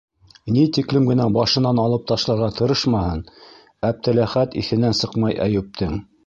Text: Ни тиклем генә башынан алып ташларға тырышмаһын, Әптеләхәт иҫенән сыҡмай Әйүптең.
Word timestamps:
Ни 0.53 0.61
тиклем 0.77 1.03
генә 1.09 1.27
башынан 1.35 1.81
алып 1.83 2.07
ташларға 2.11 2.47
тырышмаһын, 2.61 3.21
Әптеләхәт 3.91 4.57
иҫенән 4.63 4.99
сыҡмай 5.03 5.39
Әйүптең. 5.47 5.97